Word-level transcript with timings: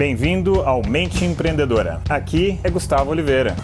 Bem-vindo 0.00 0.62
ao 0.62 0.80
Mente 0.82 1.26
Empreendedora. 1.26 2.00
Aqui 2.08 2.58
é 2.64 2.70
Gustavo 2.70 3.10
Oliveira. 3.10 3.54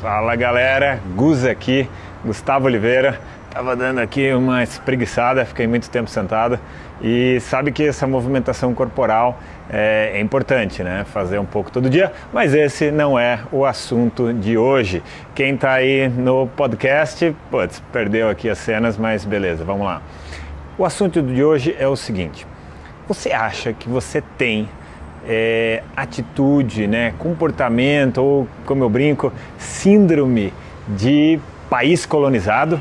Fala 0.00 0.34
galera, 0.34 1.00
Gus 1.14 1.44
aqui, 1.44 1.88
Gustavo 2.24 2.66
Oliveira. 2.66 3.20
Tava 3.48 3.76
dando 3.76 4.00
aqui 4.00 4.32
uma 4.32 4.64
espreguiçada, 4.64 5.44
fiquei 5.44 5.68
muito 5.68 5.88
tempo 5.88 6.10
sentado 6.10 6.58
e 7.00 7.38
sabe 7.38 7.70
que 7.70 7.84
essa 7.86 8.08
movimentação 8.08 8.74
corporal 8.74 9.38
é, 9.70 10.14
é, 10.14 10.20
importante, 10.20 10.82
né? 10.82 11.04
Fazer 11.04 11.38
um 11.38 11.46
pouco 11.46 11.70
todo 11.70 11.88
dia, 11.88 12.12
mas 12.32 12.52
esse 12.54 12.90
não 12.90 13.16
é 13.16 13.38
o 13.52 13.64
assunto 13.64 14.34
de 14.34 14.58
hoje. 14.58 15.00
Quem 15.32 15.54
está 15.54 15.74
aí 15.74 16.08
no 16.08 16.48
podcast, 16.48 17.32
putz, 17.52 17.80
perdeu 17.92 18.28
aqui 18.28 18.50
as 18.50 18.58
cenas, 18.58 18.96
mas 18.96 19.24
beleza, 19.24 19.62
vamos 19.62 19.86
lá. 19.86 20.02
O 20.76 20.84
assunto 20.84 21.22
de 21.22 21.44
hoje 21.44 21.76
é 21.78 21.86
o 21.86 21.94
seguinte: 21.94 22.44
você 23.12 23.32
acha 23.32 23.72
que 23.72 23.88
você 23.88 24.22
tem 24.38 24.68
é, 25.26 25.82
atitude, 25.96 26.86
né, 26.86 27.12
comportamento 27.18 28.18
ou, 28.18 28.48
como 28.64 28.84
eu 28.84 28.88
brinco, 28.88 29.32
síndrome 29.58 30.54
de 30.86 31.40
país 31.68 32.06
colonizado? 32.06 32.80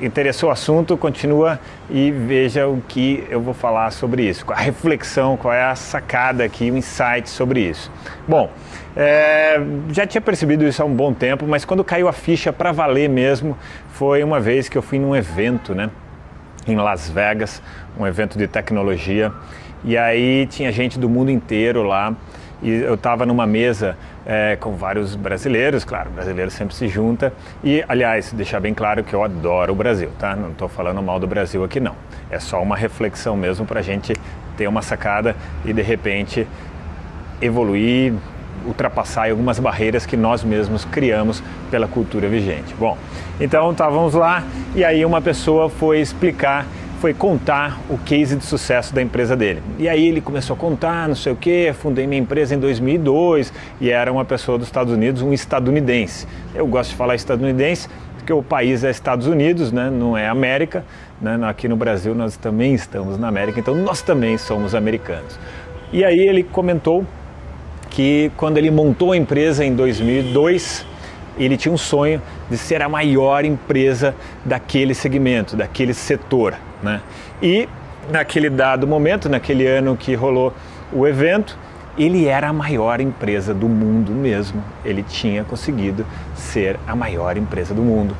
Interessou 0.00 0.48
o 0.48 0.52
assunto? 0.52 0.96
Continua 0.96 1.60
e 1.90 2.10
veja 2.10 2.66
o 2.66 2.80
que 2.88 3.22
eu 3.28 3.38
vou 3.42 3.52
falar 3.52 3.90
sobre 3.90 4.26
isso. 4.26 4.46
A 4.50 4.56
reflexão, 4.56 5.36
qual 5.36 5.52
é 5.52 5.62
a 5.62 5.74
sacada 5.74 6.42
aqui, 6.42 6.70
o 6.70 6.76
insight 6.78 7.28
sobre 7.28 7.60
isso. 7.60 7.92
Bom, 8.26 8.50
é, 8.96 9.60
já 9.90 10.06
tinha 10.06 10.22
percebido 10.22 10.64
isso 10.64 10.82
há 10.82 10.86
um 10.86 10.94
bom 10.94 11.12
tempo, 11.12 11.46
mas 11.46 11.66
quando 11.66 11.84
caiu 11.84 12.08
a 12.08 12.14
ficha 12.14 12.50
para 12.50 12.72
valer 12.72 13.10
mesmo, 13.10 13.58
foi 13.90 14.24
uma 14.24 14.40
vez 14.40 14.70
que 14.70 14.78
eu 14.78 14.82
fui 14.82 14.98
num 14.98 15.14
evento, 15.14 15.74
né? 15.74 15.90
Em 16.70 16.76
Las 16.76 17.08
Vegas, 17.08 17.62
um 17.98 18.06
evento 18.06 18.38
de 18.38 18.46
tecnologia. 18.46 19.32
E 19.84 19.96
aí 19.96 20.46
tinha 20.46 20.70
gente 20.72 20.98
do 20.98 21.08
mundo 21.08 21.30
inteiro 21.30 21.82
lá. 21.82 22.14
E 22.60 22.70
eu 22.70 22.94
estava 22.94 23.24
numa 23.24 23.46
mesa 23.46 23.96
é, 24.26 24.56
com 24.56 24.72
vários 24.74 25.14
brasileiros, 25.14 25.84
claro, 25.84 26.10
brasileiro 26.10 26.50
sempre 26.50 26.74
se 26.74 26.88
junta. 26.88 27.32
E, 27.62 27.84
aliás, 27.88 28.32
deixar 28.32 28.58
bem 28.58 28.74
claro 28.74 29.04
que 29.04 29.14
eu 29.14 29.22
adoro 29.22 29.72
o 29.72 29.76
Brasil, 29.76 30.10
tá? 30.18 30.34
Não 30.34 30.50
estou 30.50 30.68
falando 30.68 31.00
mal 31.00 31.20
do 31.20 31.26
Brasil 31.26 31.62
aqui, 31.62 31.78
não. 31.78 31.94
É 32.28 32.40
só 32.40 32.60
uma 32.60 32.76
reflexão 32.76 33.36
mesmo 33.36 33.64
para 33.64 33.78
a 33.78 33.82
gente 33.82 34.12
ter 34.56 34.66
uma 34.66 34.82
sacada 34.82 35.36
e, 35.64 35.72
de 35.72 35.82
repente, 35.82 36.48
evoluir, 37.40 38.12
ultrapassar 38.66 39.30
algumas 39.30 39.58
barreiras 39.58 40.06
que 40.06 40.16
nós 40.16 40.42
mesmos 40.44 40.84
criamos 40.84 41.42
pela 41.70 41.86
cultura 41.86 42.28
vigente. 42.28 42.74
Bom, 42.78 42.96
então 43.40 43.70
estávamos 43.70 44.14
lá 44.14 44.42
e 44.74 44.84
aí 44.84 45.04
uma 45.04 45.20
pessoa 45.20 45.68
foi 45.68 46.00
explicar, 46.00 46.66
foi 47.00 47.14
contar 47.14 47.78
o 47.88 47.96
case 47.98 48.36
de 48.36 48.44
sucesso 48.44 48.94
da 48.94 49.00
empresa 49.00 49.36
dele. 49.36 49.62
E 49.78 49.88
aí 49.88 50.08
ele 50.08 50.20
começou 50.20 50.54
a 50.54 50.58
contar, 50.58 51.08
não 51.08 51.14
sei 51.14 51.32
o 51.32 51.36
que, 51.36 51.72
fundei 51.72 52.06
minha 52.06 52.20
empresa 52.20 52.54
em 52.54 52.58
2002 52.58 53.52
e 53.80 53.90
era 53.90 54.12
uma 54.12 54.24
pessoa 54.24 54.58
dos 54.58 54.66
Estados 54.66 54.92
Unidos, 54.92 55.22
um 55.22 55.32
estadunidense. 55.32 56.26
Eu 56.54 56.66
gosto 56.66 56.90
de 56.90 56.96
falar 56.96 57.14
estadunidense 57.14 57.88
porque 58.28 58.32
o 58.32 58.42
país 58.42 58.84
é 58.84 58.90
Estados 58.90 59.26
Unidos, 59.26 59.72
né? 59.72 59.88
não 59.90 60.14
é 60.14 60.28
América. 60.28 60.84
Né? 61.18 61.38
Aqui 61.44 61.66
no 61.66 61.76
Brasil 61.76 62.14
nós 62.14 62.36
também 62.36 62.74
estamos 62.74 63.16
na 63.16 63.26
América, 63.26 63.58
então 63.58 63.74
nós 63.74 64.02
também 64.02 64.36
somos 64.36 64.74
americanos. 64.74 65.38
E 65.90 66.04
aí 66.04 66.18
ele 66.18 66.42
comentou 66.42 67.06
que 67.90 68.30
quando 68.36 68.58
ele 68.58 68.70
montou 68.70 69.12
a 69.12 69.16
empresa 69.16 69.64
em 69.64 69.74
2002, 69.74 70.86
ele 71.38 71.56
tinha 71.56 71.72
um 71.72 71.78
sonho 71.78 72.20
de 72.50 72.56
ser 72.56 72.82
a 72.82 72.88
maior 72.88 73.44
empresa 73.44 74.14
daquele 74.44 74.94
segmento, 74.94 75.56
daquele 75.56 75.94
setor. 75.94 76.54
Né? 76.82 77.00
E 77.42 77.68
naquele 78.10 78.50
dado 78.50 78.86
momento, 78.86 79.28
naquele 79.28 79.66
ano 79.66 79.96
que 79.96 80.14
rolou 80.14 80.52
o 80.92 81.06
evento, 81.06 81.58
ele 81.96 82.26
era 82.26 82.48
a 82.48 82.52
maior 82.52 83.00
empresa 83.00 83.52
do 83.52 83.68
mundo 83.68 84.12
mesmo. 84.12 84.62
Ele 84.84 85.02
tinha 85.02 85.44
conseguido 85.44 86.06
ser 86.34 86.78
a 86.86 86.94
maior 86.94 87.36
empresa 87.36 87.74
do 87.74 87.82
mundo. 87.82 88.16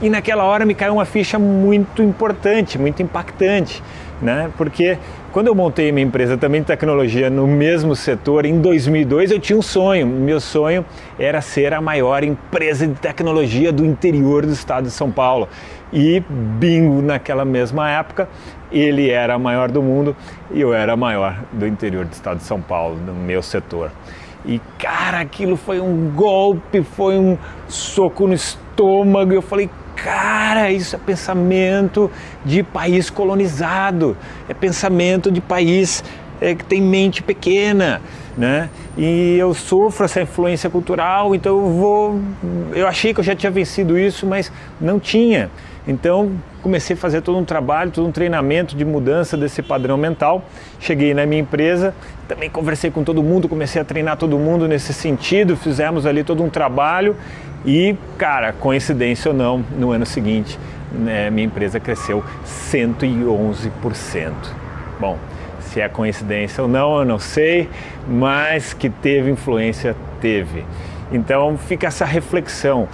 E 0.00 0.08
naquela 0.08 0.44
hora 0.44 0.64
me 0.64 0.74
caiu 0.74 0.94
uma 0.94 1.04
ficha 1.04 1.40
muito 1.40 2.02
importante, 2.04 2.78
muito 2.78 3.02
impactante, 3.02 3.82
né? 4.22 4.48
Porque 4.56 4.96
quando 5.32 5.48
eu 5.48 5.56
montei 5.56 5.90
minha 5.90 6.06
empresa 6.06 6.38
também 6.38 6.60
de 6.60 6.68
tecnologia 6.68 7.28
no 7.28 7.48
mesmo 7.48 7.96
setor, 7.96 8.44
em 8.44 8.60
2002 8.60 9.32
eu 9.32 9.40
tinha 9.40 9.58
um 9.58 9.62
sonho. 9.62 10.06
Meu 10.06 10.40
sonho 10.40 10.84
era 11.18 11.40
ser 11.40 11.74
a 11.74 11.80
maior 11.80 12.22
empresa 12.22 12.86
de 12.86 12.94
tecnologia 12.94 13.72
do 13.72 13.84
interior 13.84 14.46
do 14.46 14.52
estado 14.52 14.84
de 14.84 14.92
São 14.92 15.10
Paulo. 15.10 15.48
E 15.92 16.22
bingo, 16.30 17.02
naquela 17.02 17.44
mesma 17.44 17.90
época, 17.90 18.28
ele 18.70 19.10
era 19.10 19.34
a 19.34 19.38
maior 19.38 19.68
do 19.68 19.82
mundo 19.82 20.14
e 20.52 20.60
eu 20.60 20.72
era 20.72 20.92
a 20.92 20.96
maior 20.96 21.40
do 21.52 21.66
interior 21.66 22.04
do 22.04 22.12
estado 22.12 22.38
de 22.38 22.44
São 22.44 22.60
Paulo, 22.60 22.96
no 23.04 23.14
meu 23.14 23.42
setor. 23.42 23.90
E 24.46 24.60
cara, 24.78 25.20
aquilo 25.20 25.56
foi 25.56 25.80
um 25.80 26.10
golpe, 26.14 26.82
foi 26.82 27.18
um 27.18 27.36
soco 27.66 28.26
no 28.26 28.34
estômago. 28.34 29.32
Eu 29.32 29.42
falei, 29.42 29.68
Cara, 30.02 30.70
isso 30.70 30.94
é 30.94 30.98
pensamento 30.98 32.10
de 32.44 32.62
país 32.62 33.10
colonizado, 33.10 34.16
é 34.48 34.54
pensamento 34.54 35.30
de 35.30 35.40
país 35.40 36.04
é, 36.40 36.54
que 36.54 36.64
tem 36.64 36.80
mente 36.80 37.22
pequena, 37.22 38.00
né? 38.36 38.68
E 38.96 39.36
eu 39.38 39.54
sofro 39.54 40.04
essa 40.04 40.20
influência 40.20 40.68
cultural, 40.70 41.34
então 41.34 41.56
eu 41.58 41.70
vou. 41.70 42.20
Eu 42.74 42.86
achei 42.86 43.12
que 43.12 43.20
eu 43.20 43.24
já 43.24 43.34
tinha 43.34 43.50
vencido 43.50 43.98
isso, 43.98 44.26
mas 44.26 44.52
não 44.80 44.98
tinha. 44.98 45.50
Então 45.86 46.32
comecei 46.62 46.94
a 46.94 46.98
fazer 46.98 47.22
todo 47.22 47.38
um 47.38 47.44
trabalho, 47.44 47.90
todo 47.90 48.06
um 48.06 48.12
treinamento 48.12 48.76
de 48.76 48.84
mudança 48.84 49.36
desse 49.36 49.62
padrão 49.62 49.96
mental. 49.96 50.44
Cheguei 50.78 51.14
na 51.14 51.24
minha 51.24 51.40
empresa, 51.40 51.94
também 52.28 52.50
conversei 52.50 52.90
com 52.90 53.02
todo 53.02 53.22
mundo, 53.22 53.48
comecei 53.48 53.80
a 53.80 53.84
treinar 53.84 54.16
todo 54.16 54.38
mundo 54.38 54.68
nesse 54.68 54.92
sentido, 54.92 55.56
fizemos 55.56 56.04
ali 56.04 56.22
todo 56.22 56.42
um 56.42 56.50
trabalho 56.50 57.16
e, 57.64 57.96
cara, 58.16 58.52
coincidência 58.52 59.30
ou 59.30 59.36
não, 59.36 59.64
no 59.78 59.90
ano 59.90 60.06
seguinte, 60.06 60.58
né, 60.92 61.30
minha 61.30 61.46
empresa 61.46 61.80
cresceu 61.80 62.22
111%. 62.44 64.32
Bom, 65.00 65.18
se 65.68 65.80
é 65.80 65.88
coincidência 65.88 66.62
ou 66.62 66.68
não, 66.68 66.98
eu 66.98 67.04
não 67.04 67.18
sei, 67.18 67.68
mas 68.08 68.72
que 68.72 68.88
teve 68.88 69.30
influência, 69.30 69.94
teve. 70.20 70.64
Então 71.12 71.56
fica 71.56 71.86
essa 71.86 72.04
reflexão. 72.04 72.88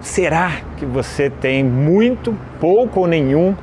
Será 0.00 0.52
que 0.76 0.84
você 0.84 1.30
tem 1.30 1.62
muito, 1.62 2.34
pouco 2.60 3.00
ou 3.00 3.06
nenhum 3.06 3.54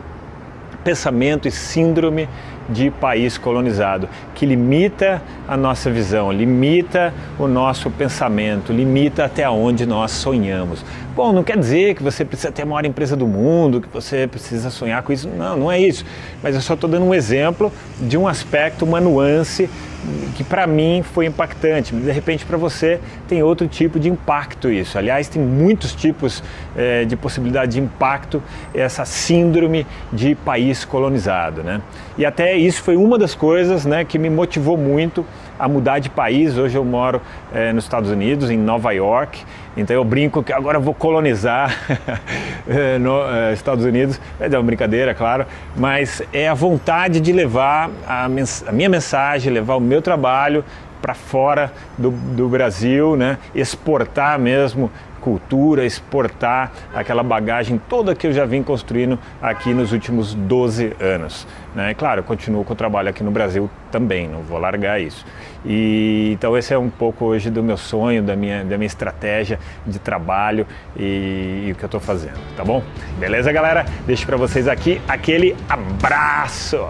pensamento 0.83 1.47
e 1.47 1.51
síndrome 1.51 2.27
de 2.69 2.89
país 2.89 3.37
colonizado, 3.37 4.07
que 4.33 4.45
limita 4.45 5.21
a 5.47 5.57
nossa 5.57 5.89
visão, 5.91 6.31
limita 6.31 7.13
o 7.37 7.47
nosso 7.47 7.89
pensamento, 7.89 8.71
limita 8.71 9.25
até 9.25 9.49
onde 9.49 9.85
nós 9.85 10.11
sonhamos. 10.11 10.83
Bom, 11.15 11.31
não 11.31 11.43
quer 11.43 11.57
dizer 11.57 11.95
que 11.95 12.01
você 12.01 12.25
precisa 12.25 12.51
ter 12.51 12.63
a 12.63 12.65
maior 12.65 12.85
empresa 12.85 13.15
do 13.15 13.27
mundo, 13.27 13.79
que 13.79 13.87
você 13.87 14.27
precisa 14.27 14.69
sonhar 14.69 15.03
com 15.03 15.13
isso. 15.13 15.29
Não, 15.29 15.57
não 15.57 15.71
é 15.71 15.79
isso. 15.79 16.03
Mas 16.41 16.55
eu 16.55 16.61
só 16.61 16.73
estou 16.73 16.89
dando 16.89 17.05
um 17.05 17.13
exemplo 17.13 17.71
de 18.01 18.17
um 18.17 18.27
aspecto, 18.27 18.83
uma 18.83 18.99
nuance 18.99 19.69
que 20.35 20.43
para 20.43 20.67
mim 20.67 21.03
foi 21.03 21.25
impactante. 21.25 21.95
De 21.95 22.11
repente 22.11 22.45
para 22.45 22.57
você 22.57 22.99
tem 23.27 23.41
outro 23.43 23.67
tipo 23.67 23.99
de 23.99 24.09
impacto 24.09 24.69
isso. 24.69 24.97
Aliás, 24.97 25.27
tem 25.27 25.41
muitos 25.41 25.93
tipos 25.93 26.43
é, 26.75 27.05
de 27.05 27.15
possibilidade 27.15 27.73
de 27.73 27.79
impacto 27.79 28.41
essa 28.73 29.05
síndrome 29.05 29.85
de 30.11 30.35
país 30.35 30.85
colonizado, 30.85 31.63
né? 31.63 31.81
E 32.17 32.25
até 32.25 32.55
isso 32.55 32.81
foi 32.81 32.95
uma 32.95 33.17
das 33.17 33.33
coisas, 33.33 33.85
né, 33.85 34.05
que 34.05 34.19
me 34.19 34.29
motivou 34.29 34.77
muito 34.77 35.25
a 35.57 35.67
mudar 35.67 35.99
de 35.99 36.09
país. 36.09 36.57
Hoje 36.57 36.77
eu 36.77 36.85
moro 36.85 37.21
é, 37.53 37.71
nos 37.71 37.85
Estados 37.85 38.09
Unidos, 38.09 38.49
em 38.49 38.57
Nova 38.57 38.91
York, 38.91 39.43
então 39.75 39.95
eu 39.95 40.03
brinco 40.03 40.43
que 40.43 40.53
agora 40.53 40.77
eu 40.77 40.81
vou 40.81 40.93
colonizar 40.93 41.75
eh, 42.67 42.97
nos 42.99 43.33
eh, 43.33 43.53
Estados 43.53 43.83
Unidos. 43.85 44.19
É 44.39 44.47
uma 44.47 44.63
brincadeira, 44.63 45.13
claro, 45.13 45.45
mas 45.75 46.21
é 46.31 46.47
a 46.47 46.53
vontade 46.53 47.19
de 47.19 47.31
levar 47.31 47.89
a, 48.07 48.25
a 48.25 48.71
minha 48.71 48.89
mensagem, 48.89 49.51
levar 49.51 49.75
o 49.75 49.81
meu 49.81 50.01
trabalho 50.01 50.63
para 51.03 51.13
fora 51.13 51.73
do, 51.97 52.11
do 52.11 52.47
Brasil, 52.47 53.17
né? 53.17 53.37
exportar 53.53 54.39
mesmo 54.39 54.89
cultura, 55.19 55.85
exportar 55.85 56.71
aquela 56.93 57.23
bagagem 57.23 57.79
toda 57.89 58.13
que 58.13 58.27
eu 58.27 58.33
já 58.33 58.45
vim 58.45 58.61
construindo 58.61 59.17
aqui 59.41 59.73
nos 59.73 59.93
últimos 59.93 60.33
12 60.33 60.93
anos. 60.99 61.47
Né? 61.73 61.93
Claro, 61.93 62.19
eu 62.19 62.23
continuo 62.23 62.63
com 62.63 62.73
o 62.73 62.75
trabalho 62.75 63.09
aqui 63.09 63.23
no 63.23 63.31
Brasil 63.31 63.69
também, 63.91 64.27
não 64.27 64.41
vou 64.41 64.59
largar 64.59 64.99
isso. 64.99 65.25
E, 65.65 66.31
então 66.33 66.57
esse 66.57 66.73
é 66.73 66.77
um 66.77 66.89
pouco 66.89 67.25
hoje 67.25 67.49
do 67.49 67.63
meu 67.63 67.77
sonho, 67.77 68.21
da 68.21 68.35
minha, 68.35 68.63
da 68.63 68.77
minha 68.77 68.87
estratégia 68.87 69.59
de 69.87 69.99
trabalho 69.99 70.67
e, 70.95 71.65
e 71.67 71.71
o 71.71 71.75
que 71.75 71.83
eu 71.83 71.87
estou 71.87 72.01
fazendo, 72.01 72.39
tá 72.55 72.63
bom? 72.63 72.81
Beleza, 73.17 73.51
galera? 73.51 73.85
Deixo 74.05 74.25
para 74.25 74.37
vocês 74.37 74.67
aqui 74.67 75.01
aquele 75.07 75.55
abraço! 75.69 76.85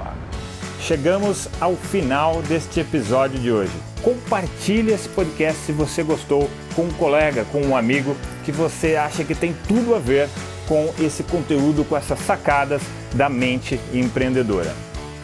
Chegamos 0.83 1.49
ao 1.61 1.77
final 1.77 2.41
deste 2.41 2.81
episódio 2.81 3.39
de 3.39 3.49
hoje. 3.49 3.71
Compartilhe 4.01 4.91
esse 4.91 5.07
podcast 5.07 5.61
se 5.61 5.71
você 5.71 6.03
gostou 6.03 6.49
com 6.75 6.81
um 6.81 6.91
colega, 6.91 7.45
com 7.53 7.61
um 7.61 7.77
amigo 7.77 8.17
que 8.43 8.51
você 8.51 8.97
acha 8.97 9.23
que 9.23 9.33
tem 9.33 9.55
tudo 9.65 9.95
a 9.95 9.99
ver 9.99 10.27
com 10.67 10.93
esse 10.99 11.23
conteúdo, 11.23 11.85
com 11.85 11.95
essas 11.95 12.19
sacadas 12.19 12.81
da 13.13 13.29
mente 13.29 13.79
empreendedora. 13.93 14.75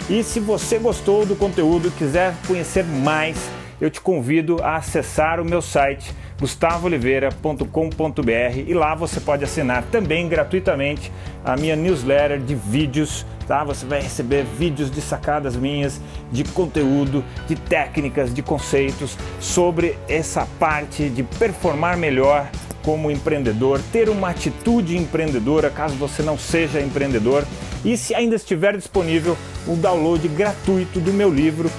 E 0.10 0.24
se 0.24 0.40
você 0.40 0.80
gostou 0.80 1.26
do 1.26 1.36
conteúdo 1.36 1.90
e 1.90 1.92
quiser 1.92 2.34
conhecer 2.48 2.86
mais, 2.86 3.38
eu 3.82 3.90
te 3.90 4.00
convido 4.00 4.64
a 4.64 4.78
acessar 4.78 5.42
o 5.42 5.46
meu 5.46 5.62
site 5.62 6.16
gustavooliveira.com.br 6.40 8.58
e 8.66 8.74
lá 8.74 8.96
você 8.96 9.20
pode 9.20 9.44
assinar 9.44 9.84
também 9.92 10.30
gratuitamente 10.30 11.12
a 11.44 11.58
minha 11.58 11.76
newsletter 11.76 12.40
de 12.40 12.56
vídeos, 12.56 13.26
tá? 13.50 13.64
Você 13.64 13.84
vai 13.84 14.00
receber 14.00 14.46
vídeos 14.46 14.92
de 14.92 15.02
sacadas 15.02 15.56
minhas, 15.56 16.00
de 16.32 16.44
conteúdo, 16.44 17.26
de 17.48 17.56
técnicas, 17.56 18.32
de 18.32 18.44
conceitos 18.44 19.18
sobre 19.40 19.98
essa 20.08 20.48
parte 20.60 21.10
de 21.10 21.24
performar 21.24 21.98
melhor 21.98 22.48
como 22.84 23.10
empreendedor, 23.10 23.82
ter 23.92 24.08
uma 24.08 24.30
atitude 24.30 24.96
empreendedora 24.96 25.70
caso 25.70 25.96
você 25.96 26.22
não 26.22 26.38
seja 26.38 26.80
empreendedor 26.80 27.44
e 27.84 27.98
se 27.98 28.14
ainda 28.14 28.36
estiver 28.36 28.78
disponível 28.78 29.36
o 29.68 29.76
download 29.76 30.26
gratuito 30.30 31.00
do 31.00 31.12
meu 31.12 31.34
livro 31.34 31.70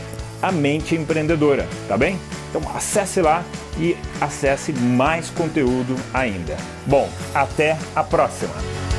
A 0.43 0.51
Mente 0.51 0.97
Empreendedora, 0.97 1.69
tá 1.89 1.97
bem? 1.97 2.19
Então 2.51 2.63
acesse 2.75 3.23
lá 3.23 3.45
e 3.79 3.97
acesse 4.21 4.73
mais 4.73 5.31
conteúdo 5.31 5.95
ainda. 6.13 6.57
Bom, 6.85 7.09
até 7.33 7.79
a 7.95 8.03
próxima! 8.03 8.90